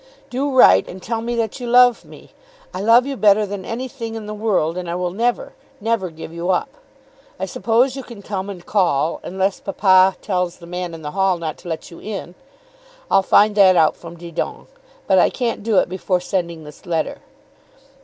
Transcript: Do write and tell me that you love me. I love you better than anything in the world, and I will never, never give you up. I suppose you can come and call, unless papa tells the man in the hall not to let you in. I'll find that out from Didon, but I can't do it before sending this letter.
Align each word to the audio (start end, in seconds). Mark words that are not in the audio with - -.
Do 0.31 0.49
write 0.49 0.87
and 0.89 0.99
tell 0.99 1.21
me 1.21 1.35
that 1.35 1.59
you 1.59 1.67
love 1.67 2.03
me. 2.05 2.31
I 2.73 2.81
love 2.81 3.05
you 3.05 3.15
better 3.15 3.45
than 3.45 3.63
anything 3.63 4.15
in 4.15 4.25
the 4.25 4.33
world, 4.33 4.75
and 4.75 4.89
I 4.89 4.95
will 4.95 5.11
never, 5.11 5.53
never 5.79 6.09
give 6.09 6.33
you 6.33 6.49
up. 6.49 6.69
I 7.39 7.45
suppose 7.45 7.95
you 7.95 8.01
can 8.01 8.23
come 8.23 8.49
and 8.49 8.65
call, 8.65 9.19
unless 9.21 9.59
papa 9.59 10.15
tells 10.19 10.57
the 10.57 10.65
man 10.65 10.95
in 10.95 11.03
the 11.03 11.11
hall 11.11 11.37
not 11.37 11.55
to 11.59 11.67
let 11.67 11.91
you 11.91 11.99
in. 12.01 12.33
I'll 13.11 13.21
find 13.21 13.53
that 13.57 13.75
out 13.75 13.95
from 13.95 14.17
Didon, 14.17 14.65
but 15.05 15.19
I 15.19 15.29
can't 15.29 15.61
do 15.61 15.77
it 15.77 15.87
before 15.87 16.19
sending 16.19 16.63
this 16.63 16.87
letter. 16.87 17.19